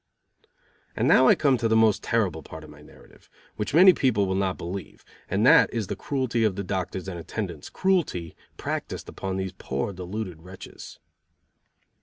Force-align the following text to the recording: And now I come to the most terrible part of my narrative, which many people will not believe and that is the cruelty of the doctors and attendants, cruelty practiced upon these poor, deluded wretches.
And 0.95 1.07
now 1.07 1.27
I 1.27 1.35
come 1.35 1.59
to 1.59 1.67
the 1.67 1.75
most 1.75 2.01
terrible 2.01 2.41
part 2.41 2.63
of 2.63 2.71
my 2.71 2.81
narrative, 2.81 3.29
which 3.55 3.75
many 3.75 3.93
people 3.93 4.25
will 4.25 4.33
not 4.33 4.57
believe 4.57 5.05
and 5.29 5.45
that 5.45 5.71
is 5.71 5.85
the 5.85 5.95
cruelty 5.95 6.43
of 6.43 6.55
the 6.55 6.63
doctors 6.63 7.07
and 7.07 7.19
attendants, 7.19 7.69
cruelty 7.69 8.35
practiced 8.57 9.07
upon 9.07 9.37
these 9.37 9.53
poor, 9.53 9.93
deluded 9.93 10.41
wretches. 10.41 10.97